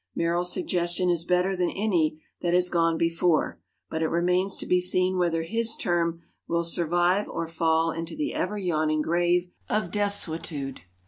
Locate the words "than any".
1.55-2.19